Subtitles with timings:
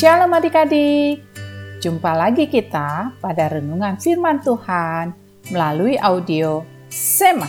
[0.00, 1.20] Shalom adik-adik.
[1.84, 5.12] Jumpa lagi kita pada renungan firman Tuhan
[5.52, 7.44] melalui audio Sema.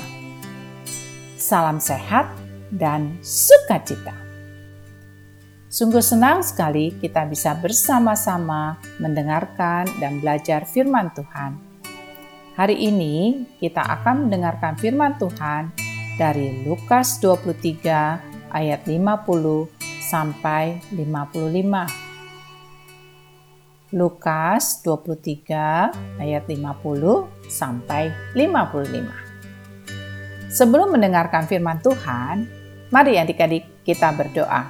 [1.40, 2.28] Salam sehat
[2.68, 4.12] dan sukacita.
[5.72, 11.56] Sungguh senang sekali kita bisa bersama-sama mendengarkan dan belajar firman Tuhan.
[12.60, 15.72] Hari ini kita akan mendengarkan firman Tuhan
[16.20, 19.72] dari Lukas 23 ayat 50
[20.04, 22.01] sampai 55.
[23.92, 30.48] Lukas 23 ayat 50 sampai 55.
[30.48, 32.48] Sebelum mendengarkan firman Tuhan,
[32.88, 34.64] mari adik-adik kita berdoa.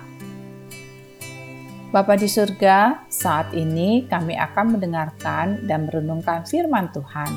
[1.93, 7.29] Bapa di surga, saat ini kami akan mendengarkan dan merenungkan firman Tuhan.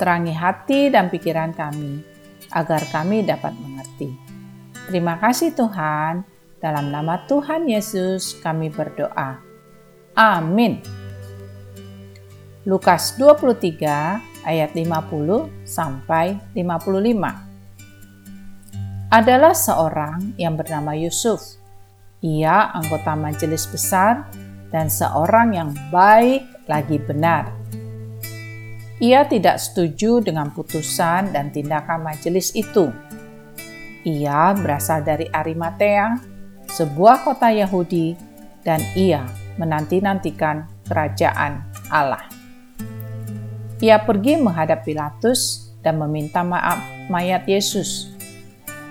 [0.00, 2.00] Terangi hati dan pikiran kami,
[2.56, 4.16] agar kami dapat mengerti.
[4.88, 6.24] Terima kasih Tuhan,
[6.56, 9.49] dalam nama Tuhan Yesus kami berdoa.
[10.14, 10.78] Amin.
[12.66, 19.08] Lukas 23 ayat 50 sampai 55.
[19.10, 21.58] Adalah seorang yang bernama Yusuf.
[22.20, 24.28] Ia anggota majelis besar
[24.70, 27.50] dan seorang yang baik lagi benar.
[29.00, 32.92] Ia tidak setuju dengan putusan dan tindakan majelis itu.
[34.04, 36.20] Ia berasal dari Arimatea,
[36.68, 38.12] sebuah kota Yahudi,
[38.60, 39.24] dan ia
[39.60, 41.60] menanti-nantikan kerajaan
[41.92, 42.24] Allah.
[43.84, 46.80] Ia pergi menghadap Pilatus dan meminta maaf
[47.12, 48.12] mayat Yesus.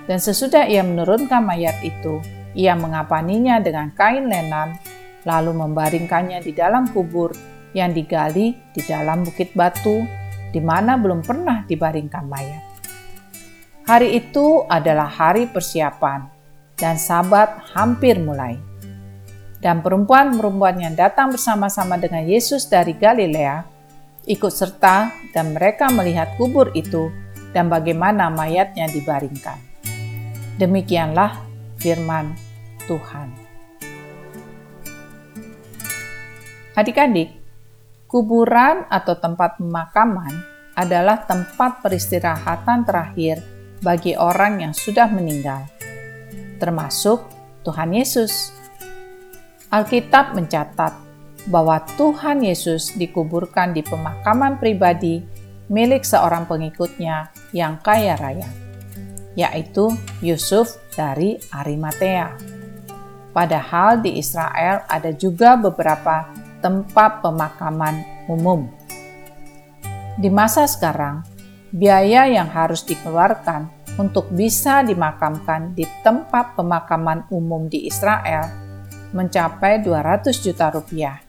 [0.06, 2.22] Dan sesudah ia menurunkan mayat itu,
[2.58, 4.78] ia mengapaninya dengan kain lenan,
[5.26, 7.30] lalu membaringkannya di dalam kubur
[7.78, 10.02] yang digali di dalam bukit batu,
[10.50, 12.64] di mana belum pernah dibaringkan mayat.
[13.86, 16.26] Hari itu adalah hari persiapan,
[16.74, 18.69] dan Sabat hampir mulai
[19.60, 23.64] dan perempuan-perempuan yang datang bersama-sama dengan Yesus dari Galilea
[24.28, 27.12] ikut serta dan mereka melihat kubur itu
[27.52, 29.58] dan bagaimana mayatnya dibaringkan.
[30.60, 31.40] Demikianlah
[31.80, 32.36] firman
[32.86, 33.32] Tuhan.
[36.76, 37.36] Adik-adik,
[38.08, 40.32] kuburan atau tempat pemakaman
[40.80, 43.44] adalah tempat peristirahatan terakhir
[43.84, 45.68] bagi orang yang sudah meninggal,
[46.56, 47.28] termasuk
[47.68, 48.59] Tuhan Yesus.
[49.70, 50.98] Alkitab mencatat
[51.46, 55.22] bahwa Tuhan Yesus dikuburkan di pemakaman pribadi
[55.70, 58.50] milik seorang pengikutnya yang kaya raya,
[59.38, 59.94] yaitu
[60.26, 62.34] Yusuf dari Arimatea.
[63.30, 66.34] Padahal di Israel ada juga beberapa
[66.66, 68.66] tempat pemakaman umum.
[70.18, 71.22] Di masa sekarang,
[71.70, 73.70] biaya yang harus dikeluarkan
[74.02, 78.69] untuk bisa dimakamkan di tempat pemakaman umum di Israel
[79.12, 81.20] mencapai 200 juta rupiah.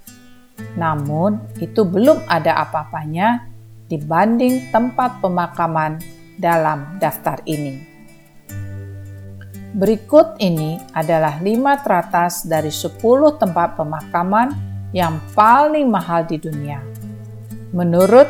[0.77, 3.49] Namun, itu belum ada apa-apanya
[3.89, 5.99] dibanding tempat pemakaman
[6.39, 7.91] dalam daftar ini.
[9.71, 12.99] Berikut ini adalah lima teratas dari 10
[13.39, 14.51] tempat pemakaman
[14.91, 16.83] yang paling mahal di dunia.
[17.71, 18.27] Menurut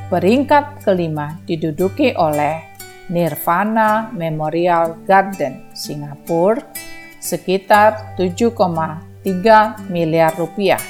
[0.10, 2.77] peringkat kelima diduduki oleh
[3.08, 6.60] Nirvana Memorial Garden, Singapura,
[7.24, 10.84] sekitar 7,3 miliar rupiah.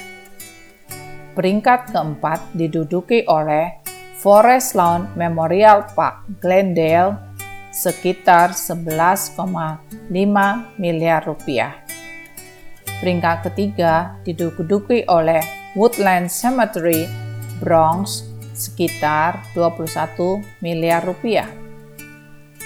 [1.38, 3.78] Peringkat keempat diduduki oleh
[4.18, 7.14] Forest Lawn Memorial Park, Glendale,
[7.70, 10.10] sekitar 11,5
[10.74, 11.78] miliar rupiah.
[12.98, 15.38] Peringkat ketiga diduduki oleh
[15.78, 17.06] Woodland Cemetery,
[17.62, 18.26] Bronx,
[18.58, 21.67] sekitar 21 miliar rupiah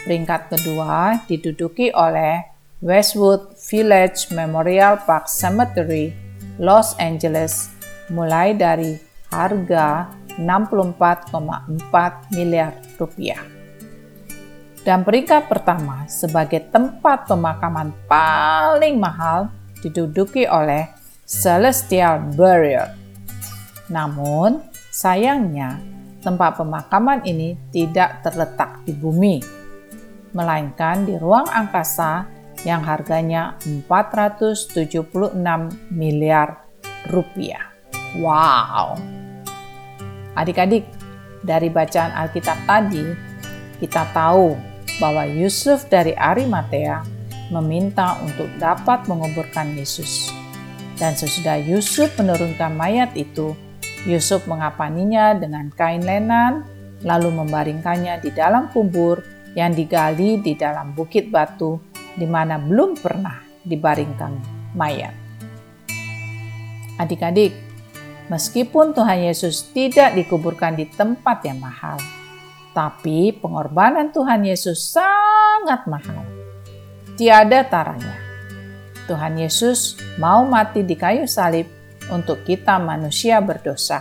[0.03, 2.43] Peringkat kedua diduduki oleh
[2.83, 6.11] Westwood Village Memorial Park Cemetery,
[6.59, 7.71] Los Angeles,
[8.11, 8.99] mulai dari
[9.31, 13.47] harga 64,4 miliar rupiah.
[14.83, 20.91] Dan peringkat pertama sebagai tempat pemakaman paling mahal diduduki oleh
[21.23, 22.91] Celestial Burial.
[23.87, 25.79] Namun, sayangnya
[26.19, 29.62] tempat pemakaman ini tidak terletak di bumi
[30.33, 32.27] melainkan di ruang angkasa
[32.65, 35.37] yang harganya 476
[35.93, 36.65] miliar
[37.09, 37.73] rupiah.
[38.21, 39.01] Wow!
[40.37, 40.85] Adik-adik,
[41.43, 43.05] dari bacaan Alkitab tadi,
[43.83, 44.55] kita tahu
[45.03, 47.03] bahwa Yusuf dari Arimatea
[47.51, 50.31] meminta untuk dapat menguburkan Yesus.
[50.97, 53.59] Dan sesudah Yusuf menurunkan mayat itu,
[54.07, 56.63] Yusuf mengapaninya dengan kain lenan,
[57.03, 59.19] lalu membaringkannya di dalam kubur
[59.53, 61.81] yang digali di dalam bukit batu
[62.17, 64.33] di mana belum pernah dibaringkan
[64.77, 65.15] mayat.
[67.01, 67.57] Adik-adik,
[68.29, 71.97] meskipun Tuhan Yesus tidak dikuburkan di tempat yang mahal,
[72.77, 76.25] tapi pengorbanan Tuhan Yesus sangat mahal.
[77.17, 78.17] Tiada taranya.
[79.09, 81.69] Tuhan Yesus mau mati di kayu salib
[82.09, 84.01] untuk kita manusia berdosa.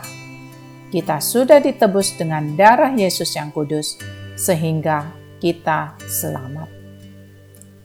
[0.92, 3.96] Kita sudah ditebus dengan darah Yesus yang kudus,
[4.36, 6.70] sehingga kita selamat.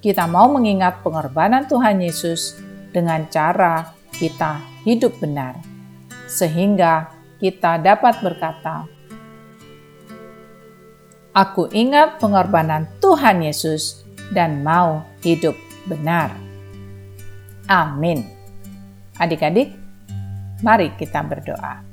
[0.05, 2.61] Kita mau mengingat pengorbanan Tuhan Yesus
[2.93, 5.59] dengan cara kita hidup benar,
[6.29, 7.11] sehingga
[7.41, 8.85] kita dapat berkata,
[11.33, 15.57] "Aku ingat pengorbanan Tuhan Yesus dan mau hidup
[15.89, 16.37] benar."
[17.67, 18.23] Amin.
[19.17, 19.73] Adik-adik,
[20.61, 21.86] mari kita berdoa.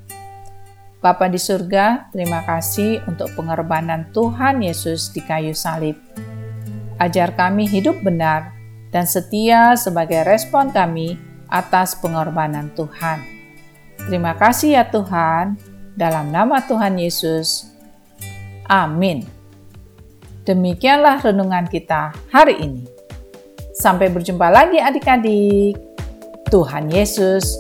[1.03, 5.99] Bapa di surga, terima kasih untuk pengorbanan Tuhan Yesus di kayu salib.
[6.95, 8.55] Ajar kami hidup benar
[8.87, 11.19] dan setia sebagai respon kami
[11.51, 13.19] atas pengorbanan Tuhan.
[14.07, 15.59] Terima kasih ya Tuhan,
[15.99, 17.67] dalam nama Tuhan Yesus.
[18.71, 19.27] Amin.
[20.47, 22.87] Demikianlah renungan kita hari ini.
[23.75, 25.75] Sampai berjumpa lagi adik-adik.
[26.47, 27.59] Tuhan Yesus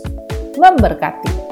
[0.55, 1.42] memberkati.